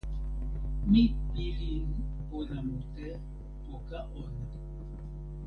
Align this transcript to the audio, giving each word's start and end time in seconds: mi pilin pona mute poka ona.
mi 0.89 1.03
pilin 1.29 1.89
pona 2.27 2.57
mute 2.67 3.07
poka 3.65 3.99
ona. 4.21 4.43